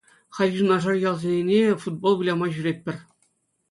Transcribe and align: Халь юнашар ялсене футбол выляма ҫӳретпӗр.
Халь 0.35 0.53
юнашар 0.61 0.95
ялсене 1.09 1.59
футбол 1.83 2.13
выляма 2.19 2.47
ҫӳретпӗр. 2.55 2.95